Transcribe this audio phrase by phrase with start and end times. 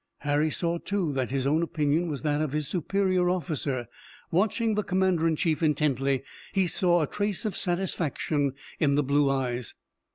[0.21, 3.85] Harry saw, too, that his own opinion was that of his superior officer.
[4.31, 9.29] Watching the commander in chief intently he saw a trace of satisfaction in the blue
[9.29, 9.75] eyes.